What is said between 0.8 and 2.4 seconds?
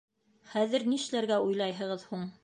нишләргә уйлайһығыҙ һуң?